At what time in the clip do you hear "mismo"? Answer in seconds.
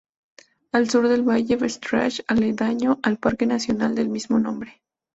4.09-4.39